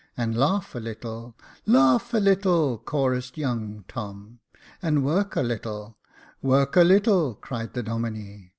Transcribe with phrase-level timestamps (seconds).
[0.17, 1.35] And laugh a little
[1.67, 4.39] —""Laugh a little," chorused young Tom."
[4.81, 5.99] And work a little
[6.41, 8.49] —""Work a little," cried the Domine.